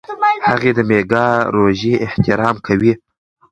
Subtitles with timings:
[0.49, 1.25] هغې د میکا
[1.55, 2.93] روژې احترام کوي.